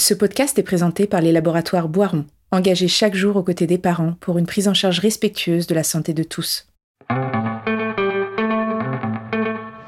[0.00, 4.14] Ce podcast est présenté par les laboratoires Boiron, engagés chaque jour aux côtés des parents
[4.20, 6.66] pour une prise en charge respectueuse de la santé de tous.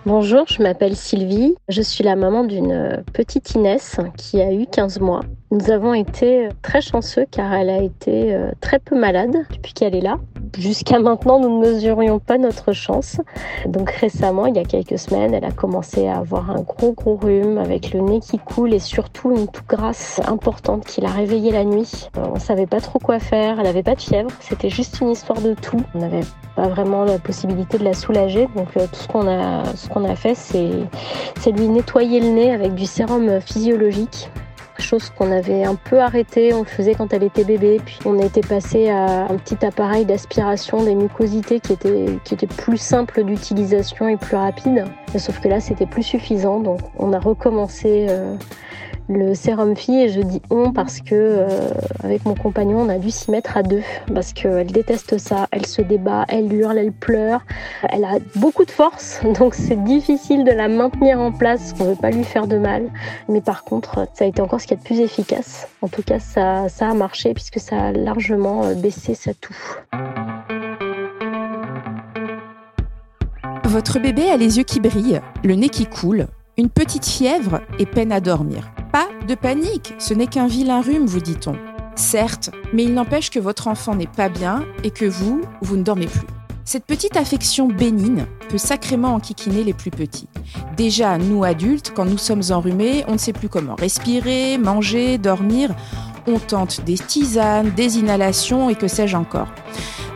[0.04, 1.54] Bonjour, je m'appelle Sylvie.
[1.70, 5.22] Je suis la maman d'une petite Inès qui a eu 15 mois.
[5.52, 9.94] Nous avons été très chanceux car elle a été euh, très peu malade depuis qu'elle
[9.94, 10.16] est là.
[10.56, 13.20] Jusqu'à maintenant, nous ne mesurions pas notre chance.
[13.66, 17.16] Donc récemment, il y a quelques semaines, elle a commencé à avoir un gros gros
[17.16, 21.52] rhume avec le nez qui coule et surtout une toux grasse importante qui l'a réveillée
[21.52, 22.08] la nuit.
[22.16, 25.10] Euh, on savait pas trop quoi faire, elle avait pas de fièvre, c'était juste une
[25.10, 25.82] histoire de toux.
[25.94, 26.24] On n'avait
[26.56, 30.08] pas vraiment la possibilité de la soulager, donc euh, tout ce qu'on a, ce qu'on
[30.08, 34.30] a fait, c'est lui nettoyer le nez avec du sérum physiologique
[34.82, 38.18] chose qu'on avait un peu arrêté, on le faisait quand elle était bébé, puis on
[38.18, 43.24] était passé à un petit appareil d'aspiration des mucosités qui était, qui était plus simple
[43.24, 44.84] d'utilisation et plus rapide.
[45.16, 48.36] Sauf que là, c'était plus suffisant, donc on a recommencé euh,
[49.08, 51.48] le sérum fille et je dis on parce que euh,
[52.02, 53.82] avec mon compagnon on a dû s'y mettre à deux
[54.14, 57.40] parce qu'elle déteste ça, elle se débat, elle hurle, elle pleure,
[57.88, 61.96] elle a beaucoup de force donc c'est difficile de la maintenir en place, on veut
[61.96, 62.88] pas lui faire de mal
[63.28, 65.68] mais par contre ça a été encore ce qui est de plus efficace.
[65.82, 69.56] En tout cas ça, ça a marché puisque ça a largement euh, baissé sa toux.
[73.64, 76.26] Votre bébé a les yeux qui brillent, le nez qui coule,
[76.58, 78.70] une petite fièvre et peine à dormir.
[78.92, 81.56] Pas de panique, ce n'est qu'un vilain rhume, vous dit-on.
[81.94, 85.82] Certes, mais il n'empêche que votre enfant n'est pas bien et que vous, vous ne
[85.82, 86.26] dormez plus.
[86.64, 90.28] Cette petite affection bénigne peut sacrément enquiquiner les plus petits.
[90.76, 95.74] Déjà, nous adultes, quand nous sommes enrhumés, on ne sait plus comment respirer, manger, dormir.
[96.26, 99.48] On tente des tisanes, des inhalations et que sais-je encore.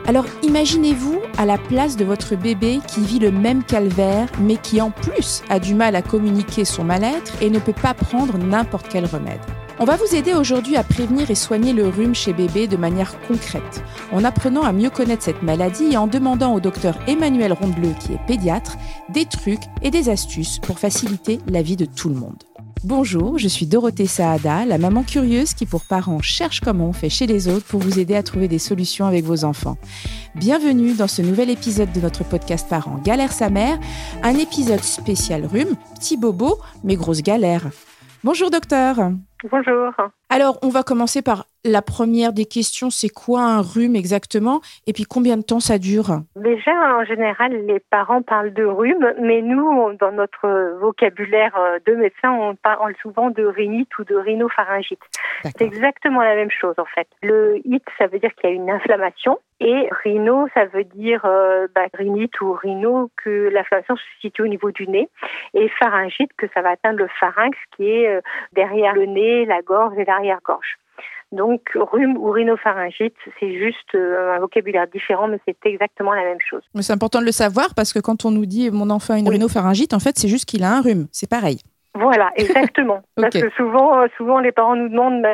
[0.08, 4.80] Alors imaginez-vous à la place de votre bébé qui vit le même calvaire, mais qui
[4.80, 8.86] en plus a du mal à communiquer son mal-être et ne peut pas prendre n'importe
[8.88, 9.40] quel remède.
[9.80, 13.20] On va vous aider aujourd'hui à prévenir et soigner le rhume chez bébé de manière
[13.26, 13.82] concrète,
[14.12, 18.12] en apprenant à mieux connaître cette maladie et en demandant au docteur Emmanuel Rondeleu, qui
[18.12, 18.76] est pédiatre,
[19.08, 22.42] des trucs et des astuces pour faciliter la vie de tout le monde.
[22.84, 27.08] Bonjour, je suis Dorothée Saada, la maman curieuse qui pour parents cherche comment on fait
[27.08, 29.78] chez les autres pour vous aider à trouver des solutions avec vos enfants.
[30.34, 33.78] Bienvenue dans ce nouvel épisode de notre podcast Parents Galère sa mère,
[34.22, 37.70] un épisode spécial rhume, petit bobo, mais grosse galère.
[38.22, 39.10] Bonjour docteur.
[39.44, 39.92] Bonjour.
[40.28, 42.90] Alors, on va commencer par la première des questions.
[42.90, 46.22] C'est quoi un rhume exactement Et puis, combien de temps ça dure?
[46.36, 51.94] Déjà, en général, les parents parlent de rhume, mais nous, dans notre vocabulaire euh, de
[51.94, 55.00] médecin, on parle souvent de rhinite ou de rhinopharyngite.
[55.42, 57.08] C'est exactement la même chose, en fait.
[57.22, 59.38] Le it, ça veut dire qu'il y a une inflammation.
[59.58, 64.48] Et rhino, ça veut dire euh, bah, rhinite ou rhino, que l'inflammation se situe au
[64.48, 65.08] niveau du nez.
[65.54, 68.20] Et pharyngite, que ça va atteindre le pharynx, qui est euh,
[68.52, 70.78] derrière le nez, la gorge et l'arrière-gorge.
[71.32, 76.38] Donc, rhume ou rhinopharyngite, c'est juste euh, un vocabulaire différent, mais c'est exactement la même
[76.40, 76.62] chose.
[76.80, 79.28] C'est important de le savoir parce que quand on nous dit mon enfant a une
[79.28, 81.08] rhinopharyngite, en fait, c'est juste qu'il a un rhume.
[81.10, 81.58] C'est pareil.
[81.98, 83.00] Voilà, exactement.
[83.16, 85.24] Parce que souvent, euh, souvent les parents nous demandent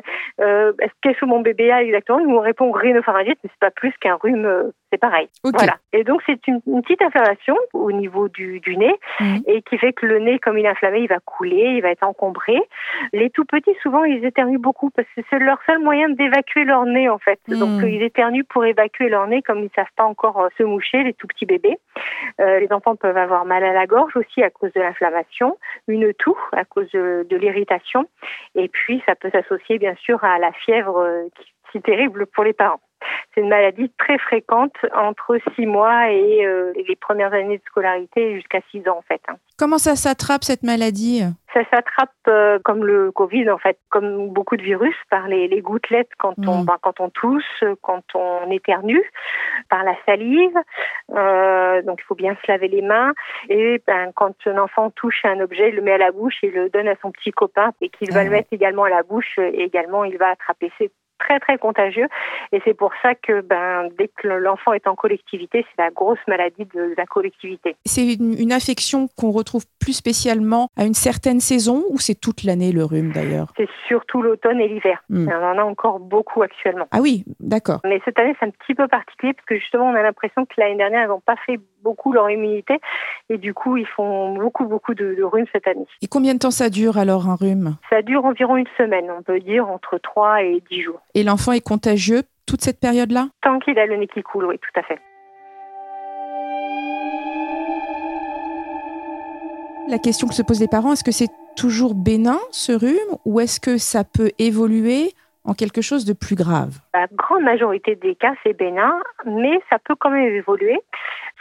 [0.40, 2.20] euh, qu'est-ce que mon bébé a exactement?
[2.20, 4.70] Nous on répond rhinopharyngite, mais c'est pas plus qu'un rhume.
[4.92, 5.28] C'est pareil.
[5.42, 5.78] Voilà.
[5.94, 9.40] Et donc c'est une, petite inflammation au niveau du, du nez mhm.
[9.46, 11.88] et qui fait que le nez, comme il est inflammé, il va couler, il va
[11.88, 12.60] être encombré.
[13.14, 16.84] Les tout petits, souvent, ils éternuent beaucoup parce que c'est leur seul moyen d'évacuer leur
[16.84, 17.40] nez en fait.
[17.48, 17.88] Donc mhm.
[17.88, 21.14] ils éternuent pour évacuer leur nez comme ils savent pas encore euh, se moucher, les
[21.14, 21.78] tout petits bébés.
[22.40, 25.56] Euh, les enfants peuvent avoir mal à la gorge aussi à cause de l'inflammation,
[25.88, 28.06] une toux à cause de, l'irritation,
[28.54, 31.28] et puis ça peut s'associer bien sûr à la fièvre euh,
[31.70, 32.80] qui est terrible pour les parents.
[33.34, 38.34] C'est une maladie très fréquente entre 6 mois et euh, les premières années de scolarité
[38.34, 39.20] jusqu'à 6 ans en fait.
[39.28, 39.36] Hein.
[39.58, 41.22] Comment ça s'attrape cette maladie?
[41.54, 46.10] Ça s'attrape euh, comme le Covid en fait, comme beaucoup de virus par les, gouttelettes
[46.18, 46.64] quand on hmm.
[46.64, 49.02] ben, quand on tousse, quand on éternue,
[49.68, 50.56] par la salive.
[51.14, 53.12] Euh, donc il faut bien se laver les mains
[53.48, 56.50] et ben, quand un enfant touche un objet, il le met à la bouche et
[56.50, 59.02] le donne à son petit copain et qu'il va ah le mettre également à la
[59.02, 60.72] bouche et également il va attraper.
[60.78, 60.90] C'est
[61.22, 62.08] très très contagieux
[62.52, 66.18] et c'est pour ça que ben, dès que l'enfant est en collectivité, c'est la grosse
[66.28, 67.76] maladie de la collectivité.
[67.84, 72.70] C'est une, infection qu'on retrouve plus spécialement à une certaine saison ou c'est toute l'année
[72.70, 73.46] le rhume d'ailleurs?
[73.56, 75.02] C'est surtout l'automne et l'hiver.
[75.08, 75.26] Hmm.
[75.28, 76.86] On en a encore beaucoup actuellement.
[76.90, 77.80] Ah oui, d'accord.
[77.84, 80.52] Mais cette année c'est un petit peu particulier parce que justement on a l'impression que
[80.58, 82.78] l'année dernière ils n'ont pas fait beaucoup leur immunité
[83.30, 85.86] et du coup ils font beaucoup beaucoup de, de rhume cette année.
[86.02, 87.76] Et combien de temps ça dure alors un rhume?
[87.88, 91.00] Ça dure environ une semaine, on peut dire entre 3 et 10 jours.
[91.14, 93.28] Et l'enfant est contagieux toute cette période-là?
[93.42, 94.98] Tant qu'il a le nez qui coule, oui, tout à fait.
[99.88, 103.40] La question que se posent les parents, est-ce que c'est toujours bénin, ce rhume, ou
[103.40, 105.12] est-ce que ça peut évoluer
[105.44, 106.78] en quelque chose de plus grave?
[106.94, 108.94] La grande majorité des cas, c'est bénin,
[109.26, 110.78] mais ça peut quand même évoluer,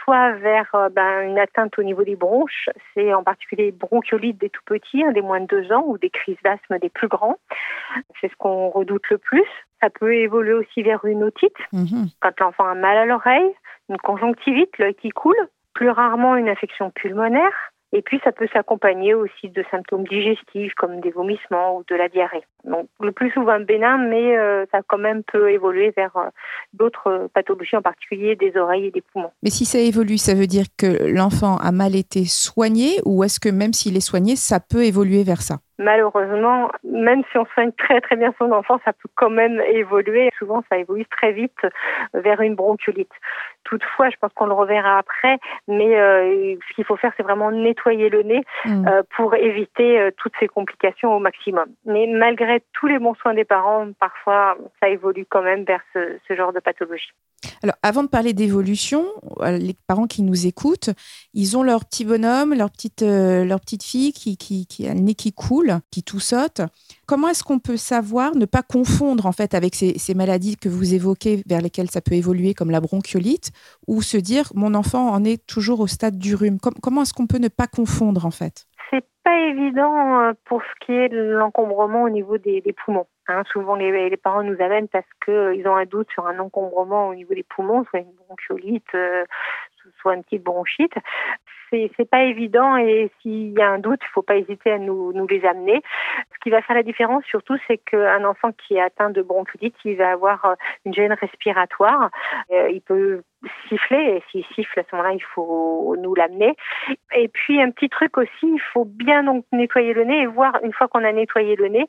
[0.02, 4.50] soit vers euh, ben, une atteinte au niveau des bronches, c'est en particulier bronchiolites des
[4.50, 7.38] tout petits, hein, des moins de deux ans, ou des crises d'asthme des plus grands.
[8.20, 9.46] C'est ce qu'on redoute le plus.
[9.80, 12.06] Ça peut évoluer aussi vers une otite, mhm.
[12.20, 13.52] quand l'enfant a mal à l'oreille,
[13.88, 19.12] une conjonctivite, l'œil qui coule, plus rarement une infection pulmonaire, et puis, ça peut s'accompagner
[19.12, 22.44] aussi de symptômes digestifs comme des vomissements ou de la diarrhée.
[22.64, 26.28] Donc, le plus souvent bénin, mais euh, ça quand même peut évoluer vers euh,
[26.72, 29.32] d'autres pathologies, en particulier des oreilles et des poumons.
[29.42, 33.38] Mais si ça évolue, ça veut dire que l'enfant a mal été soigné ou est-ce
[33.38, 35.58] que même s'il est soigné, ça peut évoluer vers ça?
[35.82, 40.30] Malheureusement, même si on soigne très très bien son enfant, ça peut quand même évoluer.
[40.38, 41.58] Souvent, ça évolue très vite
[42.14, 43.12] vers une bronchiolite.
[43.64, 45.38] Toutefois, je pense qu'on le reverra après,
[45.68, 48.86] mais euh, ce qu'il faut faire, c'est vraiment nettoyer le nez mm.
[48.86, 51.66] euh, pour éviter euh, toutes ces complications au maximum.
[51.86, 56.18] Mais malgré tous les bons soins des parents, parfois, ça évolue quand même vers ce,
[56.26, 57.12] ce genre de pathologie.
[57.62, 59.06] Alors, avant de parler d'évolution,
[59.40, 60.90] les parents qui nous écoutent,
[61.32, 65.00] ils ont leur petit bonhomme, leur petite, leur petite fille qui, qui, qui a le
[65.00, 66.60] nez qui coule, qui tout saute.
[67.06, 70.94] Comment est-ce qu'on peut savoir, ne pas confondre en fait avec ces, maladies que vous
[70.94, 73.50] évoquez vers lesquelles ça peut évoluer comme la bronchiolite
[73.86, 76.58] ou se dire mon enfant en est toujours au stade du rhume?
[76.82, 78.66] Comment est-ce qu'on peut ne pas confondre en fait?
[78.90, 83.06] C'est pas évident euh, pour ce qui est de l'encombrement au niveau des, poumons.
[83.28, 83.42] Hein.
[83.50, 87.14] souvent, les, parents nous amènent parce qu'ils euh, ont un doute sur un encombrement au
[87.14, 89.24] niveau des poumons, soit une bronchiolite, euh,
[90.00, 90.94] soit une petite bronchite
[91.96, 95.12] c'est pas évident et s'il y a un doute, il faut pas hésiter à nous,
[95.12, 95.82] nous les amener.
[96.32, 99.74] Ce qui va faire la différence surtout, c'est qu'un enfant qui est atteint de bronchiolite,
[99.84, 102.10] il va avoir euh, une gêne respiratoire.
[102.52, 103.22] Euh, il peut
[103.68, 106.54] siffler et s'il siffle à ce moment-là, il faut nous l'amener.
[107.14, 110.58] Et puis un petit truc aussi, il faut bien donc nettoyer le nez et voir
[110.62, 111.86] une fois qu'on a nettoyé le nez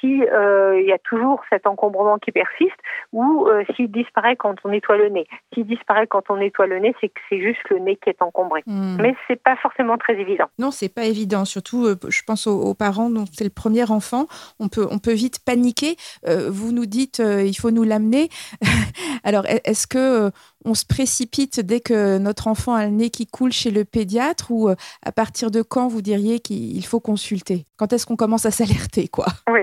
[0.00, 2.76] s'il euh, y a toujours cet encombrement qui persiste
[3.12, 5.26] ou euh, s'il disparaît quand on nettoie le nez.
[5.54, 8.22] S'il disparaît quand on nettoie le nez, c'est que c'est juste le nez qui est
[8.22, 8.62] encombré.
[8.66, 8.96] Hmm.
[9.00, 10.46] Mais c'est pas forcément très évident.
[10.58, 11.44] Non, c'est pas évident.
[11.44, 14.26] Surtout, euh, je pense aux, parents dont c'est le premier enfant.
[14.60, 15.96] On peut, on peut vite paniquer.
[16.26, 18.28] vous nous dites, il faut nous l'amener.
[19.24, 20.30] Alors, est-ce que
[20.66, 24.50] on se précipite dès que notre enfant a le nez qui coule chez le pédiatre
[24.50, 27.66] ou à partir de quand vous diriez qu'il faut consulter?
[27.78, 29.26] Quand est-ce qu'on commence à s'alerter, quoi?
[29.48, 29.62] Oui.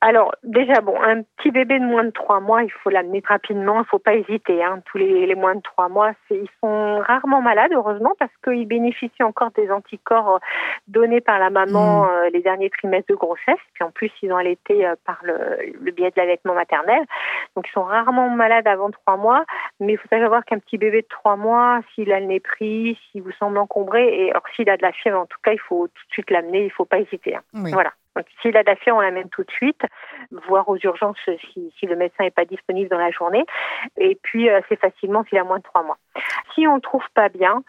[0.00, 3.76] Alors déjà, bon, un petit bébé de moins de trois mois, il faut l'amener rapidement,
[3.76, 4.62] il ne faut pas hésiter.
[4.62, 4.80] Hein.
[4.86, 9.24] Tous les, les, moins de trois mois, ils sont rarement malades, heureusement, parce qu'ils bénéficient
[9.24, 10.38] encore des anticorps euh,
[10.86, 12.08] donnés par la maman mmh.
[12.10, 13.58] euh, les derniers trimestres de grossesse.
[13.74, 15.36] Puis en plus, ils ont allaité euh, par le,
[15.80, 17.00] le biais de l'allaitement maternel.
[17.56, 19.44] Donc ils sont rarement malades avant trois mois.
[19.80, 22.98] Mais il faut savoir qu'un petit bébé de trois mois, s'il a le nez pris,
[23.10, 25.60] s'il vous semble encombré, et alors s'il a de la fièvre, en tout cas, il
[25.60, 27.36] faut tout de suite l'amener, il ne faut pas hésiter.
[27.36, 27.42] Hein.
[27.52, 27.92] Voilà.
[28.42, 29.82] S'il a de la fièvre, on l'amène tout de suite,
[30.48, 31.18] voir aux urgences
[31.52, 33.44] si, si le médecin n'est pas disponible dans la journée.
[33.96, 35.98] Et puis, assez euh, facilement s'il a moins de trois mois.
[36.54, 37.62] Si on ne trouve pas bien,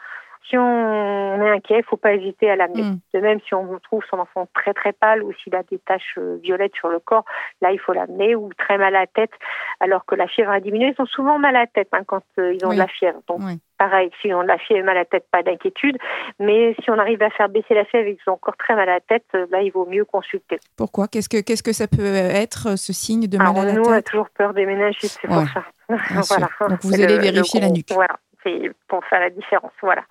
[0.48, 2.82] si on est inquiet, il ne faut pas hésiter à l'amener.
[2.82, 3.00] Mm.
[3.14, 6.16] De même, si on trouve son enfant très très pâle ou s'il a des taches
[6.18, 7.26] euh, violettes sur le corps,
[7.62, 9.32] là, il faut l'amener ou très mal à la tête,
[9.80, 10.88] alors que la fièvre a diminué.
[10.88, 13.20] Ils sont souvent mal à la tête hein, quand euh, ils ont de la fièvre.
[13.28, 13.42] Donc,
[13.78, 15.98] pareil, si on a la fièvre mal à la tête, pas d'inquiétude.
[16.40, 18.90] Mais si on arrive à faire baisser la fièvre et qu'ils ont encore très mal
[18.90, 20.60] à la tête, euh, là, il vaut mieux consulter.
[20.78, 21.08] Pourquoi?
[21.08, 23.90] Qu'est-ce que qu'est-ce que ça peut être ce signe de mal à la tête Nous,
[23.90, 25.64] on a toujours peur des méningites, c'est pour ça.
[25.90, 26.50] voilà.
[26.70, 27.92] Donc vous allez vérifier la nuque.
[27.92, 29.72] Voilà c'est pour faire la différence.
[29.82, 30.04] Voilà.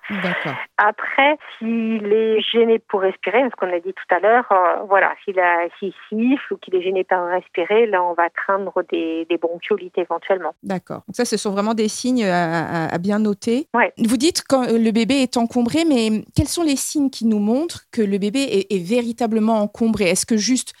[0.77, 5.13] Après, s'il est gêné pour respirer, ce qu'on a dit tout à l'heure, euh, voilà,
[5.23, 9.25] s'il a s'il siffle ou qu'il est gêné par respirer, là, on va craindre des,
[9.29, 10.53] des bronchiolites éventuellement.
[10.63, 11.03] D'accord.
[11.07, 13.67] Donc ça, ce sont vraiment des signes à, bien noter.
[13.73, 13.93] Ouais.
[13.97, 17.85] Vous dites quand le bébé est encombré, mais quels sont les signes qui nous montrent
[17.91, 20.05] que le bébé est, est véritablement encombré?
[20.05, 20.73] Est-ce que juste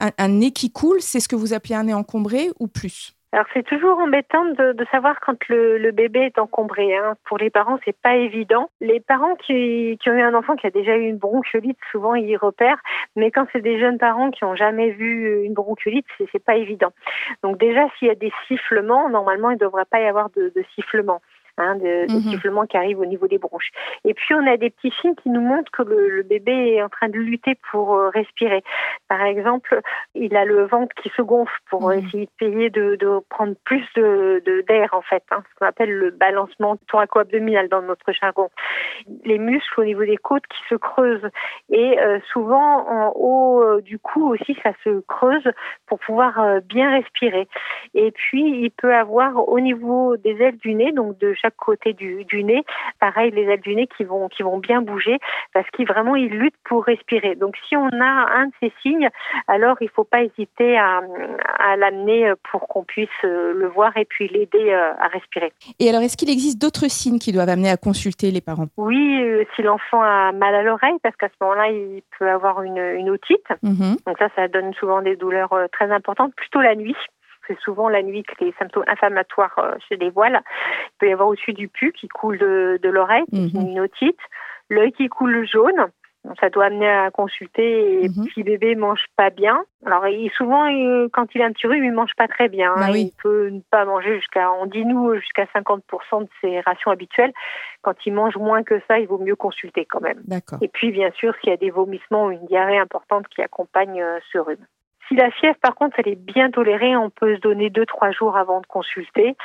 [0.00, 3.15] un, un nez qui coule, c'est ce que vous appelez un nez encombré ou plus?
[3.36, 6.96] Alors c'est toujours embêtant de, savoir quand le, bébé est encombré.
[6.96, 7.16] Hein.
[7.26, 8.70] Pour les parents, c'est pas évident.
[8.80, 12.14] Les parents qui, qui, ont eu un enfant qui a déjà eu une bronchiolite, souvent
[12.14, 12.80] ils y repèrent.
[13.14, 16.94] Mais quand c'est des jeunes parents qui ont jamais vu une bronchiolite, c'est pas évident.
[17.42, 20.50] Donc déjà, s'il y a des sifflements, normalement il ne devrait pas y avoir de,
[20.56, 21.20] de sifflements
[21.58, 23.70] hein, de, de sifflements qui arrivent au niveau des bronches.
[24.04, 26.82] Et puis on a des petits signes qui nous montrent que le, le bébé est
[26.82, 28.62] en train de lutter pour euh, respirer.
[29.08, 29.80] Par exemple,
[30.14, 31.98] il a le ventre qui se gonfle pour mhm.
[31.98, 35.92] essayer de payer de, de, prendre plus de d'air en fait, hein, ce qu'on appelle
[35.92, 38.50] le balancement thoraco-abdominal dans notre jargon.
[39.24, 41.28] Les muscles au niveau des côtes qui se creusent
[41.70, 45.48] et euh, souvent en haut euh, du cou aussi ça se creuse
[45.86, 47.48] pour pouvoir bien respirer.
[47.94, 51.92] Et puis il peut avoir au niveau des ailes du nez, donc de chaque côté
[51.92, 52.64] du, du nez.
[53.00, 55.18] Pareil, les ailes du nez qui vont qui vont bien bouger
[55.54, 57.36] parce qu'il vraiment il lutte pour respirer.
[57.36, 59.08] Donc si on a un de ces signes,
[59.46, 61.00] alors il faut pas hésiter à,
[61.58, 65.52] à l'amener pour qu'on puisse le voir et puis l'aider à respirer.
[65.78, 68.66] Et alors est-ce qu'il existe d'autres signes qui doivent amener à consulter les parents?
[68.76, 69.22] Oui,
[69.54, 73.10] si l'enfant a mal à l'oreille parce qu'à ce moment-là il peut avoir une, une
[73.10, 73.46] otite.
[73.62, 73.96] Mhm.
[74.06, 76.96] Donc ça, ça donne souvent des douleurs très importantes, plutôt la nuit
[77.46, 80.40] c'est souvent la nuit que les symptômes inflammatoires euh, se dévoilent.
[80.42, 83.50] Il peut y avoir au-dessus du pu qui coule de, l'oreille, mhm.
[83.54, 84.20] une otite,
[84.70, 85.86] l'œil qui coule jaune.
[86.40, 88.02] Ça doit amener à consulter.
[88.02, 88.24] Et mhm.
[88.34, 90.66] si bébé mange pas bien, alors il, souvent
[91.12, 92.74] quand il a un petit rhume, il mange pas très bien.
[92.74, 96.90] Bah il peut ne pas manger jusqu'à, on dit nous jusqu'à 50% de ses rations
[96.90, 97.32] habituelles.
[97.82, 100.20] Quand il mange moins que ça, il vaut mieux consulter quand même.
[100.60, 104.02] Et puis bien sûr, s'il y a des vomissements ou une diarrhée importante qui accompagne
[104.02, 104.66] euh, ce rhume.
[105.08, 108.10] Si la fièvre, par contre, elle est bien tolérée, on peut se donner deux, trois
[108.10, 109.36] jours avant de consulter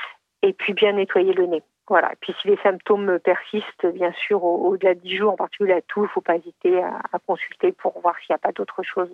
[0.42, 1.64] et puis bien nettoyer le nez.
[1.88, 2.14] Voilà.
[2.14, 5.82] Et puis si les symptômes persistent, bien sûr, au-delà de 10 jours, en particulier la
[5.82, 8.52] toux, il ne faut pas hésiter à, à consulter pour voir s'il n'y a pas
[8.52, 9.12] d'autre chose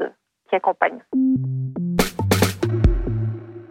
[0.47, 0.99] qui accompagne.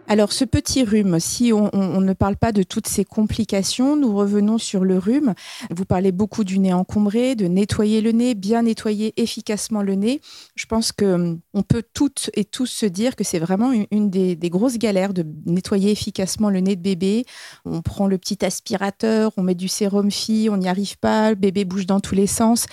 [0.09, 4.57] Alors ce petit rhume, si on, ne parle pas de toutes ces complications, nous revenons
[4.57, 5.33] sur le rhume.
[5.69, 10.21] Vous parlez beaucoup du nez encombré, de nettoyer le nez, bien nettoyer efficacement le nez.
[10.55, 14.09] Je pense que hum, on peut toutes et tous se dire que c'est vraiment une,
[14.09, 17.25] des, grosses galères de nettoyer efficacement le nez de bébé.
[17.65, 21.35] On prend le petit aspirateur, on met du sérum fille, on n'y arrive pas, le
[21.35, 22.67] bébé bouge dans tous les sens.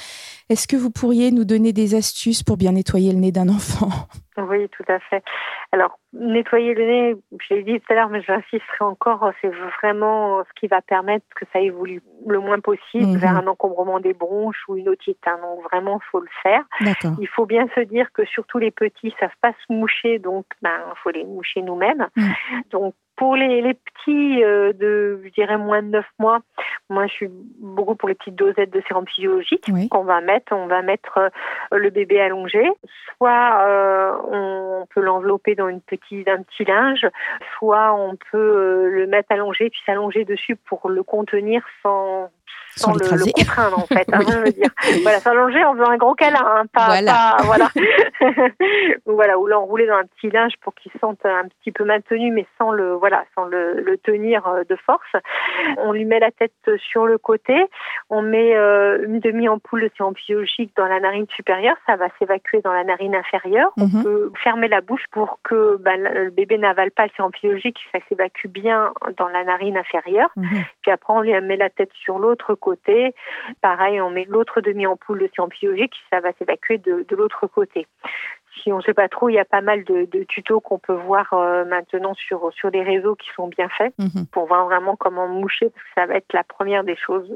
[0.51, 3.91] Est-ce que vous pourriez nous donner des astuces pour bien nettoyer le nez d'un enfant?
[4.37, 5.23] Oui, tout à fait.
[5.75, 9.51] Alors, nettoyer le nez, je l'ai dit tout à l'heure, mais j'insisterai encore, c'est
[9.83, 13.17] vraiment ce qui va permettre que ça évolue le moins possible mhm.
[13.17, 15.19] vers un encombrement des bronches ou une otite.
[15.27, 15.37] Hein.
[15.43, 16.63] Donc, vraiment, il faut le faire.
[17.19, 20.47] Il faut bien se dire que surtout les petits ne savent pas se moucher, donc
[20.53, 22.07] il ben, faut les moucher nous-mêmes.
[22.15, 22.33] Mhm.
[22.71, 26.39] Donc, pour les, les petits euh, de, je dirais, moins de 9 mois,
[26.91, 30.53] moi, je suis beaucoup pour les petites dosettes de sérum physiologique qu'on va mettre.
[30.53, 31.29] On va mettre euh,
[31.79, 32.63] le bébé allongé.
[33.17, 37.07] Soit euh, on peut l'envelopper dans une petite, un petit linge,
[37.57, 42.31] soit on peut le mettre allongé puis s'allonger dessus pour le contenir sans
[42.77, 44.05] sans, le, le, contraindre en fait.
[44.15, 44.69] Hein, je veux dire.
[45.03, 47.69] Voilà, s'allonger en faisant un gros câlin, hein, pas, voilà, pas, voilà.
[49.07, 52.47] voilà, ou l'enrouler dans un petit linge pour qu'il sente un petit peu maintenu, mais
[52.59, 55.13] sans le, voilà, sans le, le, tenir euh, de force.
[55.79, 56.53] On lui met la tête
[56.91, 57.67] sur le côté,
[58.11, 62.61] on met euh, une demi-ampoule de sérum physiologique dans la narine supérieure, ça va s'évacuer
[62.61, 63.73] dans la narine inférieure.
[63.77, 64.03] On mhm.
[64.03, 67.99] peut fermer la bouche pour que ben, le bébé n'avale pas le sérum physiologique, ça
[68.09, 70.31] s'évacue bien dans la narine inférieure.
[70.37, 70.65] Mhm.
[70.83, 73.15] Puis après, on lui met la tête sur l'autre côté.
[73.61, 77.87] Pareil, on met l'autre demi-ampoule de sérum biologique, ça va s'évacuer de, de l'autre côté
[78.63, 80.79] si on ne sait pas trop, il y a pas mal de, de tutos qu'on
[80.79, 84.27] peut voir euh, maintenant sur sur les réseaux qui sont bien faits mhm.
[84.31, 87.31] pour voir vraiment comment moucher parce que ça va être la première des choses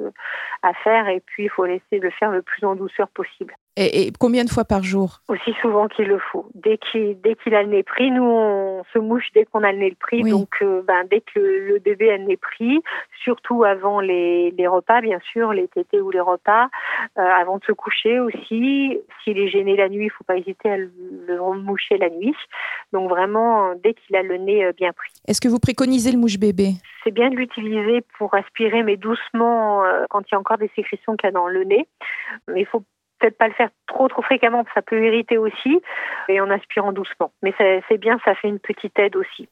[0.63, 3.55] à faire et puis il faut laisser le faire le plus en douceur possible.
[3.81, 6.47] Et, combien de fois par jour Aussi souvent qu'il le faut.
[6.55, 9.97] Dès qu'il a le nez pris, nous on se mouche dès qu'on a le nez
[10.01, 10.29] pris.
[10.29, 12.83] Donc euh, ben, dès que le, bébé a le nez pris,
[13.23, 16.69] surtout avant les, les repas bien sûr, les tétés ou les repas,
[17.19, 18.99] euh, avant de se coucher aussi.
[19.23, 20.91] S'il est gêné la nuit, il faut pas hésiter à le,
[21.29, 22.35] le moucher la nuit.
[22.93, 25.13] Donc vraiment dès qu'il a le nez euh, bien pris.
[25.29, 26.73] Est-ce que vous préconisez le mouche bébé?
[27.05, 31.17] C'est bien de l'utiliser pour aspirer mais doucement quand il y a encore des sécrétions
[31.17, 31.87] qu'il y a dans le nez.
[32.49, 32.83] Mais il faut
[33.19, 35.81] peut-être pas le faire trop trop fréquemment, ça peut irriter aussi,
[36.29, 37.33] et en aspirant doucement.
[37.43, 39.49] Mais c'est bien, ça fait une petite aide aussi.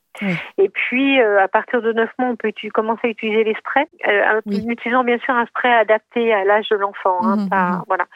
[0.59, 3.89] Et puis, euh, à partir de 9 mois, on peut commencer à utiliser les sprays,
[4.07, 7.19] euh, en utilisant bien sûr un spray adapté à l'âge de l'enfant.
[7.23, 7.83] Hein, mhm, mhm.
[7.87, 8.07] voilà.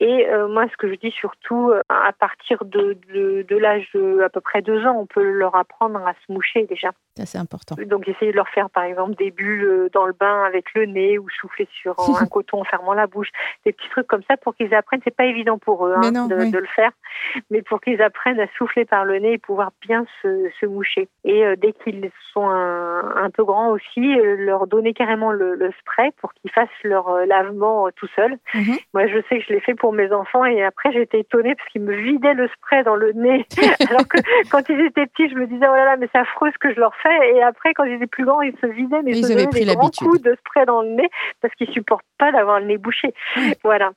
[0.00, 4.28] Et euh, moi, ce que je dis surtout, à partir de, de, l'âge de à
[4.28, 6.90] peu près 2 ans, on peut leur apprendre à se moucher déjà.
[7.16, 7.76] Ça, c'est important.
[7.86, 11.18] Donc, essayer de leur faire, par exemple, des bulles dans le bain avec le nez
[11.18, 13.28] ou souffler sur un coton en fermant la bouche.
[13.64, 15.00] Des petits trucs comme ça pour qu'ils apprennent.
[15.04, 16.92] C'est pas évident pour eux hein, de, de, le faire,
[17.50, 21.08] mais pour qu'ils apprennent à souffler par le nez et pouvoir bien se, se moucher
[21.24, 25.54] et euh, dès qu'ils sont un, un, peu grands aussi, euh, leur donner carrément le,
[25.54, 28.36] le spray pour qu'ils fassent leur euh, lavement tout seuls.
[28.52, 28.76] Mhm.
[28.92, 31.68] Moi, je sais que je l'ai fait pour mes enfants et après j'étais étonnée parce
[31.70, 33.46] qu'ils me vidaient le spray dans le nez,
[33.88, 34.18] alors que
[34.50, 36.74] quand ils étaient petits, je me disais oh là là, mais c'est affreux ce que
[36.74, 37.34] je leur fais.
[37.34, 39.74] Et après, quand ils étaient plus grands, ils se vidaient, mais ils, avaient pris des
[39.74, 41.08] grands coups de spray dans le nez
[41.40, 43.14] parce qu'ils supportent pas d'avoir le nez bouché.
[43.62, 43.92] Voilà.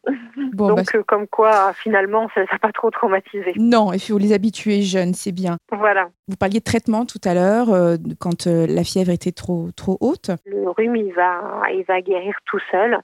[0.54, 3.54] Donc, bah, comme quoi, finalement, ça n'a pas trop traumatisé.
[3.58, 5.58] Non, il faut les habituer jeunes, c'est bien.
[5.72, 6.10] Voilà.
[6.28, 9.98] Vous parliez de traitement tout à l'heure, euh, quand euh, la fièvre était trop, trop
[10.02, 10.32] haute.
[10.46, 13.00] Le rhume, il va, il va guérir tout seul.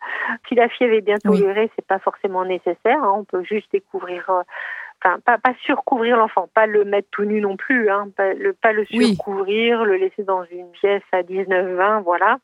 [0.47, 3.03] Si la fièvre est bien tolérée, c'est pas forcément nécessaire.
[3.03, 3.13] Hein.
[3.17, 4.29] On peut juste découvrir.
[4.29, 4.41] Euh,
[5.03, 8.53] enfin, pas, pas surcouvrir l'enfant, pas le mettre tout nu non plus, hein, pas, le,
[8.53, 12.37] pas le surcouvrir, le laisser dans une pièce à 19-20, voilà.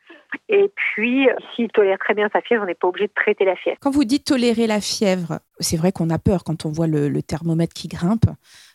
[0.47, 3.55] Et puis, s'il tolère très bien sa fièvre, on n'est pas obligé de traiter la
[3.55, 3.77] fièvre.
[3.81, 7.21] Quand vous dites tolérer la fièvre, c'est vrai qu'on a peur quand on voit le,
[7.21, 8.25] thermomètre qui grimpe.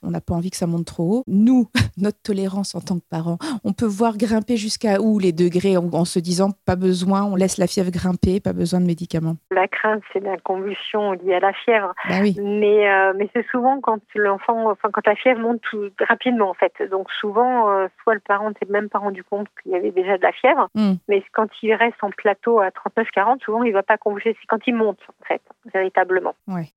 [0.03, 1.25] On n'a pas envie que ça monte trop haut.
[1.27, 5.77] Nous, notre tolérance en tant que parents, on peut voir grimper jusqu'à où les degrés
[5.77, 9.37] en, se disant pas besoin, on laisse la fièvre grimper, pas besoin de médicaments.
[9.51, 11.95] La crainte, c'est la convulsion liée à la fièvre.
[12.09, 12.37] Bah oui.
[12.41, 16.55] Mais, euh, mais c'est souvent quand l'enfant, enfin quand la fièvre monte tout, rapidement en
[16.55, 16.73] fait.
[16.91, 19.91] Donc souvent, euh, soit le parent ne s'est même pas rendu compte qu'il y avait
[19.91, 20.95] déjà de la fièvre, hmm.
[21.09, 24.37] mais quand il reste en plateau à 39-40, souvent il ne va pas convulser.
[24.41, 26.35] C'est quand il monte en fait, véritablement.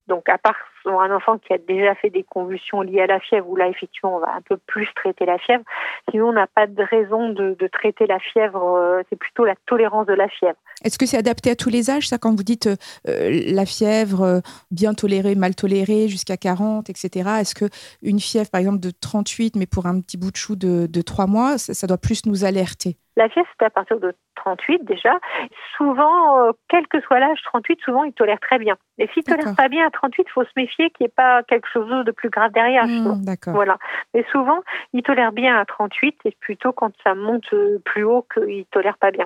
[0.08, 0.56] Donc, à part
[0.96, 4.16] un enfant qui a déjà fait des convulsions liées à la fièvre, où là, effectivement,
[4.16, 5.64] on va un peu plus traiter la fièvre.
[6.10, 8.64] Sinon, on n'a pas de raison de, traiter la fièvre.
[8.64, 10.58] Euh, c'est plutôt la tolérance de la fièvre.
[10.84, 14.22] Est-ce que c'est adapté à tous les âges, ça, quand vous dites euh, la fièvre
[14.22, 14.40] euh,
[14.72, 17.30] bien tolérée, mal tolérée, jusqu'à 40, etc.
[17.42, 17.66] Est-ce que
[18.02, 21.02] une fièvre, par exemple, de 38, mais pour un petit bout de chou de, de
[21.02, 22.98] 3 mois, ça doit plus nous alerter?
[23.18, 25.20] La fièvre, c'est à partir de 38 déjà.
[25.76, 28.78] Souvent, euh, quel que soit l'âge, 38, souvent, il tolère très bien.
[29.00, 31.14] Et s'il ne tolère pas bien à 38, il faut se méfier qu'il n'y ait
[31.16, 32.86] pas quelque chose de plus grave derrière.
[32.86, 33.78] Mmh, voilà.
[34.14, 34.62] Mais souvent,
[34.94, 37.50] il tolère bien à 38 et plutôt quand ça monte
[37.84, 39.26] plus haut qu'il ne tolère pas bien.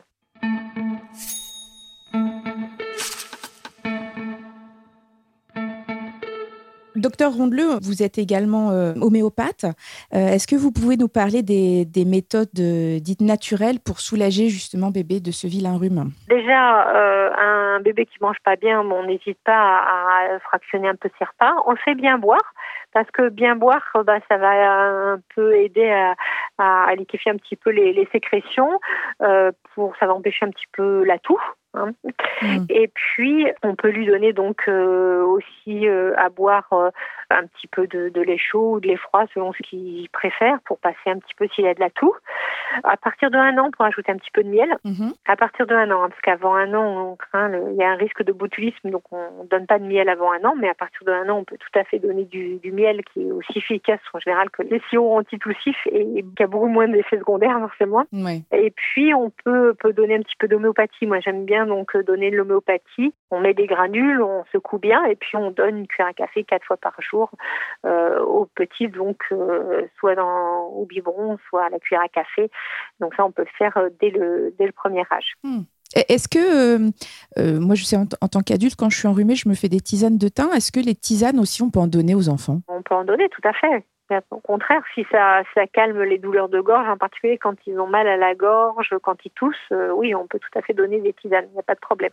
[7.02, 9.66] Docteur Rondeleu, vous êtes également euh, homéopathe.
[10.14, 14.92] Euh, est-ce que vous pouvez nous parler des, méthodes euh, dites naturelles pour soulager justement
[14.92, 16.12] bébé de ce vilain rhume?
[16.30, 16.62] Déjà,
[17.42, 21.54] un bébé qui mange pas bien, on n'hésite pas à, fractionner un peu ses repas.
[21.66, 22.54] On sait bien boire
[22.94, 26.16] parce que bien boire, bah, ça va un peu aider à,
[26.58, 28.80] à, liquéfier un petit peu les, les sécrétions,
[29.76, 31.42] pour ça va empêcher un petit peu la toux.
[31.74, 31.92] Hein.
[32.42, 32.66] Mm.
[32.70, 36.90] Et puis, on peut lui donner donc euh, aussi euh, à boire euh,
[37.30, 40.80] un petit peu de, lait chaud ou de lait froid selon ce qu'il préfère pour
[40.80, 42.14] passer un petit peu s'il a de la toux.
[42.84, 44.70] À partir de un an, on peut ajouter un petit peu de miel.
[44.86, 45.14] Mm-hmm.
[45.28, 47.90] À partir de un an, hein, parce qu'avant un an, on craint il y a
[47.90, 50.70] un risque de botulisme, donc on ne donne pas de miel avant un an, mais
[50.70, 52.81] à partir de un an, on peut tout à fait donner du, miel
[53.14, 56.88] qui est aussi efficace en général que les sirops antitoussifs et qui a beaucoup moins
[56.88, 58.06] d'effets secondaires forcément.
[58.52, 61.06] Et puis, on peut, peut donner un petit peu d'homéopathie.
[61.06, 63.14] Moi, j'aime bien donc euh, donner de l'homéopathie.
[63.30, 66.44] On met des granules, on secoue bien et puis on donne une cuillère à café
[66.44, 67.32] quatre fois par jour
[67.86, 72.50] euh, aux petits, donc euh, soit dans, au biberon, soit à la cuillère à café.
[73.00, 75.34] Donc ça, on peut le faire dès le, dès le premier âge.
[75.44, 75.62] Hmm.
[75.96, 76.78] Est-ce que,
[77.60, 80.18] moi je sais en, tant qu'adulte, quand je suis enrhumée, je me fais des tisanes
[80.18, 80.50] de thym.
[80.54, 82.62] Est-ce que les tisanes aussi, on peut en donner aux enfants?
[82.68, 83.86] On peut en donner, tout à fait.
[84.30, 87.88] Au contraire, si ça, ça, calme les douleurs de gorge, en particulier quand ils ont
[87.88, 91.00] mal à la gorge, quand ils toussent, euh, oui, on peut tout à fait donner
[91.00, 92.12] des tisanes, il n'y a pas de problème.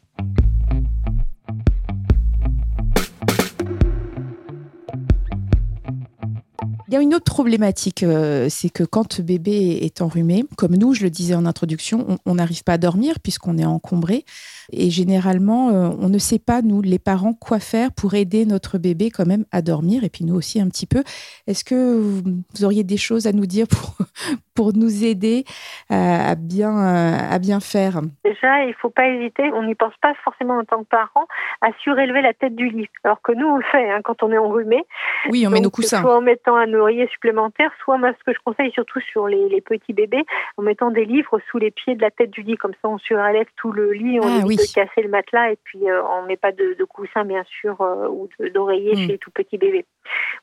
[6.88, 10.94] Il y a une autre problématique, euh, c'est que quand bébé est enrhumé, comme nous,
[10.94, 14.24] je le disais en introduction, on n'arrive pas à dormir puisqu'on est encombré.
[14.72, 18.78] Et généralement, euh, on ne sait pas, nous, les parents, quoi faire pour aider notre
[18.78, 21.04] bébé quand même à dormir, et puis nous aussi un petit peu.
[21.46, 23.94] Est-ce que vous auriez des choses à nous dire pour,
[24.54, 25.44] pour nous aider
[25.90, 28.00] à, bien, à bien faire?
[28.24, 31.26] Déjà, il ne faut pas hésiter, on n'y pense pas forcément en tant que parent,
[31.60, 32.88] à surélever la tête du lit.
[33.04, 34.84] Alors que nous, on le fait hein, quand on est enrhumé.
[35.30, 36.00] Oui, on met nos coussins.
[36.00, 39.60] Soit en mettant un oreiller supplémentaire, soit moi, ce que je conseille surtout sur les,
[39.60, 40.24] petits bébés,
[40.56, 42.56] en mettant des livres sous les pieds de la tête du lit.
[42.56, 45.58] Comme ça, on surélève tout le lit, on ah, évite de casser le matelas et
[45.64, 48.98] puis euh, on ne met pas de, de coussin, bien sûr, euh, ou d'oreiller hmm.
[48.98, 49.84] chez les tout petits bébés.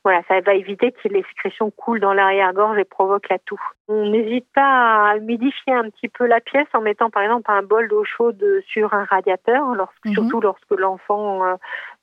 [0.03, 3.61] Voilà, ça va éviter que les sécrétions coulent dans l'arrière-gorge et provoquent la toux.
[3.87, 7.63] On n'hésite pas à humidifier un petit peu la pièce en mettant par exemple un
[7.63, 10.13] bol d'eau chaude sur un radiateur, lorsque, mhm.
[10.13, 11.55] surtout lorsque l'enfant euh,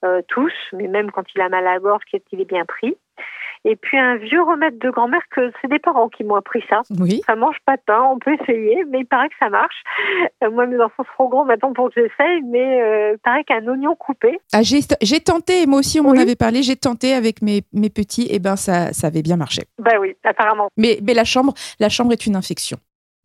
[0.04, 2.96] euh, tousse, mais même quand il a mal à la gorge, qu'il est bien pris.
[3.64, 6.82] Et puis un vieux remède de grand-mère que c'est des parents qui m'ont appris ça.
[6.98, 7.22] Oui.
[7.26, 9.82] Ça mange pas de pain, on peut essayer, mais il paraît que ça marche.
[10.42, 13.44] Euh, moi, mes enfants sont trop grands maintenant pour que j'essaye, mais euh, il paraît
[13.44, 14.40] qu'un oignon coupé.
[14.52, 18.26] Ah, j'ai tenté, moi aussi on m'en avait parlé, j'ai tenté avec mes, mes petits,
[18.30, 19.62] et ben ça, ça avait bien marché.
[19.78, 20.68] Bah oui, apparemment.
[20.76, 22.78] Mais, mais la chambre, la chambre est une infection.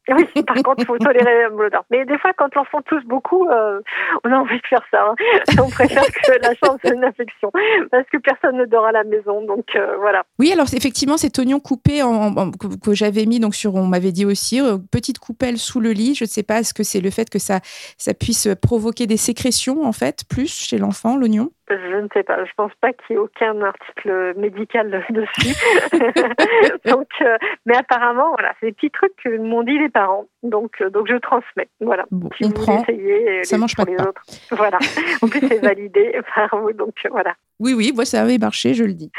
[0.16, 1.84] Oui, par contre, il faut tolérer l'odeur.
[1.90, 3.82] Mais des fois, quand l'enfant tousse beaucoup, euh,
[4.24, 5.06] on a envie de faire ça.
[5.06, 5.16] Hein.
[5.62, 7.52] On préfère que la chambre soit une infection
[7.92, 9.46] parce que personne ne dort à la maison.
[9.46, 10.24] Donc euh, voilà.
[10.40, 12.02] Oui, alors effectivement, cet oignon coupé
[12.84, 16.16] que, j'avais mis, donc sur, on m'avait dit aussi, euh, petite coupelle sous le lit.
[16.16, 17.60] Je ne sais pas, est-ce que c'est le fait que ça
[18.20, 21.52] puisse provoquer des sécrétions en fait, plus chez l'enfant, l'oignon?
[21.70, 22.44] Je ne sais pas.
[22.46, 25.56] Je pense pas qu'il y ait aucun article médical dessus.
[26.86, 30.26] donc, euh, mais apparemment, voilà, c'est des petits trucs que m'ont dit les parents.
[30.44, 31.70] Donc, euh, donc je transmets.
[31.82, 32.06] Voilà.
[32.38, 32.84] si on vous prend.
[32.84, 34.22] Essayez, ça mange pas les autres.
[34.52, 34.78] Voilà.
[35.22, 36.74] En plus, c'est validé par vous.
[36.74, 37.34] Donc voilà.
[37.60, 39.12] Oui, oui, moi, ça avait marché, je le dis.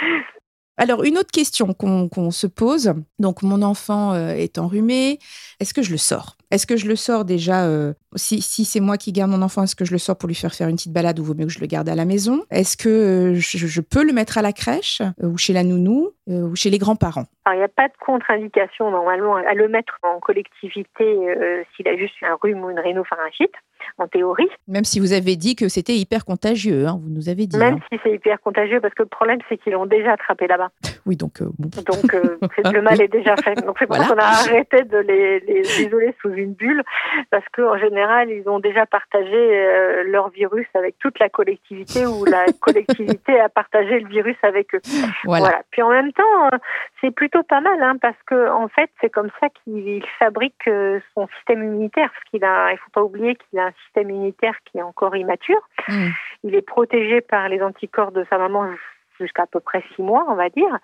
[0.81, 2.95] Alors, une autre question qu'on se pose.
[3.19, 5.19] Donc, mon enfant euh, est enrhumé.
[5.59, 6.37] Est-ce que je le sors?
[6.53, 7.69] Est-ce que je le sors déjà
[8.15, 10.35] si, si c'est moi qui garde mon enfant, est-ce que je le sors pour lui
[10.35, 12.43] faire faire une petite balade ou vaut mieux que je le garde à la maison?
[12.51, 16.71] Est-ce que je, peux le mettre à la crèche ou chez la nounou ou chez
[16.71, 17.27] les grands-parents?
[17.53, 21.05] Il n'y a pas de contre-indication normalement à le mettre en collectivité
[21.77, 23.53] s'il a juste un rhume ou une rhinopharyngite
[23.99, 24.49] en théorie.
[24.67, 27.57] Même si vous avez dit que c'était hyper contagieux, hein, vous nous avez dit.
[27.57, 27.81] Même hein.
[27.91, 30.71] si c'est hyper contagieux, parce que le problème, c'est qu'ils l'ont déjà attrapé là-bas.
[31.07, 31.41] Oui, donc.
[31.41, 32.37] Euh, donc, euh,
[32.71, 33.55] le mal est déjà fait.
[33.65, 35.43] Donc, c'est pour ça qu'on a arrêté de les,
[35.81, 36.85] isoler sous une bulle,
[37.31, 42.27] parce qu'en général, ils ont déjà partagé euh, leur virus avec toute la collectivité, ou
[42.27, 44.81] la collectivité a partagé le virus avec eux.
[45.25, 45.63] Voilà.
[45.71, 46.51] Puis en même temps,
[47.01, 50.69] c'est plutôt pas mal, hein, parce que en fait, c'est comme ça qu'il fabrique
[51.15, 54.55] son système immunitaire, parce qu'il a, il faut pas oublier qu'il a un système immunitaire
[54.65, 55.61] qui est encore immature.
[55.89, 56.09] Hmm.
[56.45, 58.71] Il est protégé par les anticorps de sa maman
[59.19, 60.79] jusqu'à peu près six mois, on va dire.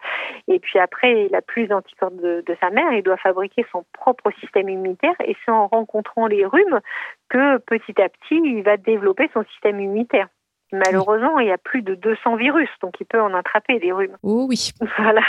[0.48, 2.92] Et puis après, il a plus d'anticorps de, de, sa mère.
[2.92, 5.14] Il doit fabriquer son propre système immunitaire.
[5.24, 6.80] Et c'est en rencontrant les rhumes
[7.28, 10.28] que petit à petit, il va développer son système immunitaire.
[10.74, 14.16] Malheureusement, il y a plus de 200 virus, donc il peut en attraper des rhumes.
[14.22, 14.72] Oh oui.
[14.98, 15.22] Voilà.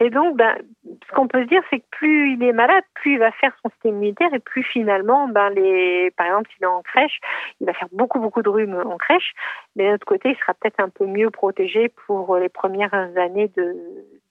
[0.00, 3.14] Et donc, ben, ce qu'on peut se dire, c'est que plus il est malade, plus
[3.14, 6.66] il va faire son système immunitaire et plus finalement, ben, les, par exemple, s'il est
[6.66, 7.20] en crèche,
[7.60, 9.32] il va faire beaucoup, beaucoup de rhumes en crèche,
[9.76, 13.50] mais d'un autre côté, il sera peut-être un peu mieux protégé pour les premières années
[13.56, 13.76] de,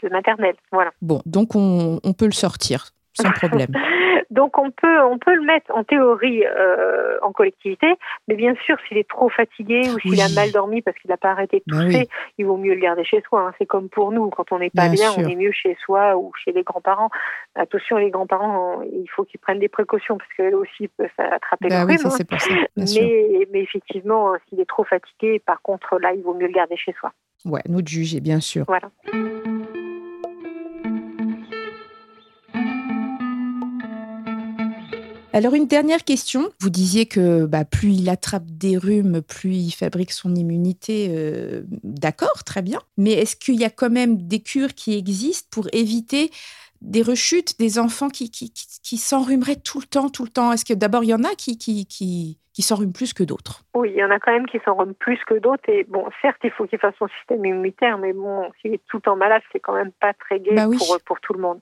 [0.04, 0.56] de maternelle.
[0.72, 0.92] Voilà.
[1.02, 3.68] Bon, donc on, on peut le sortir sans problème.
[4.30, 7.88] Donc on peut on peut le mettre en théorie euh, en collectivité,
[8.28, 11.18] mais bien sûr s'il est trop fatigué ou s'il a mal dormi parce qu'il n'a
[11.18, 13.48] pas arrêté de tousser, il vaut mieux le garder chez soi.
[13.48, 13.54] Hein.
[13.58, 16.32] C'est comme pour nous, quand on n'est pas bien, on est mieux chez soi ou
[16.44, 17.10] chez les grands-parents.
[17.56, 21.86] Attention, les grands-parents, il faut qu'ils prennent des précautions parce qu'eux aussi peuvent attraper bah
[21.86, 22.06] le rhume.
[22.06, 22.66] Hein.
[22.76, 26.76] mais, mais effectivement, s'il est trop fatigué, par contre là, il vaut mieux le garder
[26.76, 27.12] chez soi.
[27.46, 28.66] Ouais, nous de juger, bien sûr.
[28.68, 28.90] Voilà.
[35.34, 36.50] Alors une dernière question.
[36.62, 41.10] Vous disiez que bah, plus il attrape des rhumes, plus il fabrique son immunité.
[41.12, 42.80] Euh, d'accord, très bien.
[42.98, 46.32] Mais est-ce qu'il y a quand même des cures qui existent pour éviter
[46.82, 50.54] des rechutes, des enfants qui, qui, qui, s'enrhumeraient tout le temps, tout le temps?
[50.54, 53.64] Est-ce que d'abord il y en a qui, qui, qui, qui s'enrhument plus que d'autres?
[53.76, 55.68] Oui, il y en a quand même qui s'enrhument plus que d'autres.
[55.68, 58.98] Et bon, certes, il faut qu'il fasse son système immunitaire, mais bon, s'il est tout
[58.98, 61.60] le temps malade, c'est quand même pas très gai bah pour, pour tout le monde.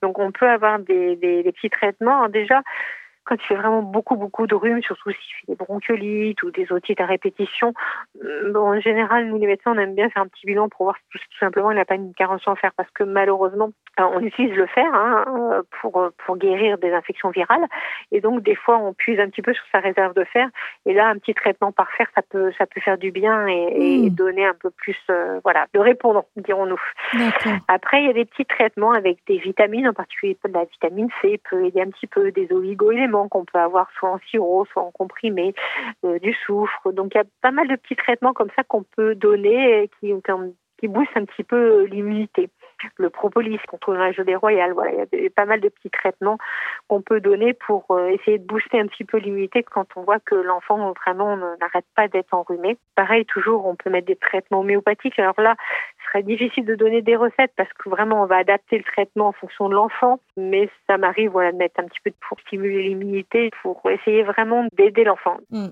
[0.00, 2.28] Donc on peut avoir des, des, des petits traitements.
[2.28, 2.62] Déjà,
[3.30, 6.72] quand il fait vraiment beaucoup, beaucoup de rhume, surtout s'il fait des bronchiolites ou des
[6.72, 7.72] otites à répétition,
[8.24, 10.96] euh, en général, nous les médecins, on aime bien faire un petit bilan pour voir
[10.96, 14.20] si tout, simplement il n'a pas une carence en fer parce que malheureusement, euh, on
[14.20, 17.66] utilise le fer hein, euh, pour, pour guérir des infections virales.
[18.10, 20.48] Et donc des fois on puise un petit peu sur sa réserve de fer.
[20.84, 23.98] Et là un petit traitement par fer ça peut ça peut faire du bien et,
[23.98, 24.10] hmm.
[24.10, 24.98] donner un peu plus
[25.44, 26.80] voilà de répondre dirons-nous.
[27.68, 31.40] Après il y a des petits traitements avec des vitamines en particulier la vitamine C
[31.48, 34.90] peut aider un petit peu des oligo-éléments qu'on peut avoir soit en sirop, soit en
[34.90, 35.54] comprimé,
[36.04, 36.92] euh, du soufre.
[36.92, 40.88] Donc il y a pas mal de petits traitements comme ça qu'on peut donner qui
[40.88, 42.50] boostent un petit peu l'immunité.
[42.96, 46.38] Le propolis contre la gelée royale, voilà, il y a pas mal de petits traitements
[46.88, 50.20] qu'on peut donner pour euh, essayer de booster un petit peu l'immunité quand on voit
[50.20, 52.78] que l'enfant vraiment n'arrête pas d'être enrhumé.
[52.94, 55.18] Pareil, toujours, on peut mettre des traitements homéopathiques.
[55.18, 55.56] Alors là,
[56.10, 59.32] serait difficile de donner des recettes parce que vraiment on va adapter le traitement en
[59.32, 63.50] fonction de l'enfant, mais ça m'arrive voilà, de mettre un petit peu pour stimuler l'immunité,
[63.62, 65.38] pour essayer vraiment d'aider l'enfant.
[65.50, 65.68] Mm.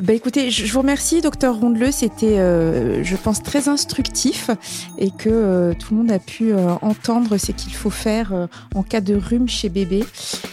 [0.00, 1.90] Bah écoutez, je vous remercie, docteur Rondeleux.
[1.90, 4.48] C'était, euh, je pense, très instructif
[4.96, 8.82] et que euh, tout le monde a pu euh, entendre ce qu'il faut faire en
[8.82, 10.02] cas de rhume chez bébé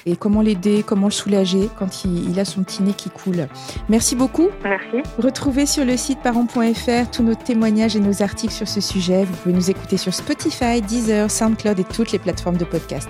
[0.06, 3.47] et comment l'aider, comment le soulager quand il, a son petit nez qui coule.
[3.88, 4.49] Merci beaucoup.
[4.65, 5.08] Merci.
[5.17, 9.23] Retrouvez sur le site parents.fr tous nos témoignages et nos articles sur ce sujet.
[9.23, 13.08] Vous pouvez nous écouter sur Spotify, Deezer, SoundCloud et toutes les plateformes de podcast.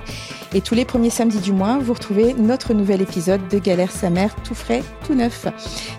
[0.54, 4.10] Et tous les premiers samedis du mois, vous retrouvez notre nouvel épisode de Galère sa
[4.10, 5.48] mère, tout frais, tout neuf.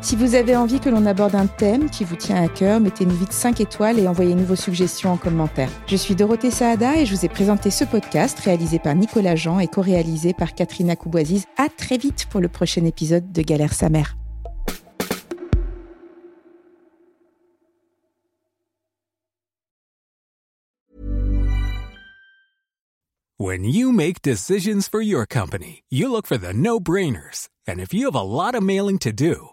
[0.01, 3.15] Si vous avez envie que l'on aborde un thème qui vous tient à cœur, mettez-nous
[3.15, 5.71] vite 5 étoiles et envoyez-nous vos suggestions en commentaire.
[5.87, 9.61] Je suis Dorothée Saada et je vous ai présenté ce podcast réalisé par Nicolas Jean
[9.61, 11.47] et co-réalisé par Catherine Kouboisiz.
[11.57, 14.15] À très vite pour le prochain épisode de Galère sa mère.
[23.39, 27.49] When you make decisions for your company, you look for the no-brainers.
[27.67, 29.53] And if you have a lot of mailing to do,